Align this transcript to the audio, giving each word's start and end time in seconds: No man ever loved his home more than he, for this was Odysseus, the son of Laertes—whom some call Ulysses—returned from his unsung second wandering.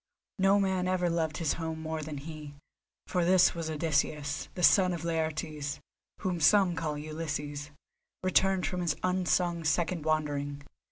No 0.39 0.59
man 0.59 0.87
ever 0.87 1.11
loved 1.11 1.37
his 1.37 1.53
home 1.53 1.79
more 1.79 2.01
than 2.01 2.17
he, 2.17 2.55
for 3.05 3.23
this 3.23 3.53
was 3.53 3.69
Odysseus, 3.69 4.49
the 4.55 4.63
son 4.63 4.93
of 4.93 5.03
Laertes—whom 5.03 6.39
some 6.39 6.75
call 6.75 6.97
Ulysses—returned 6.97 8.65
from 8.65 8.81
his 8.81 8.95
unsung 9.03 9.63
second 9.63 10.03
wandering. 10.03 10.63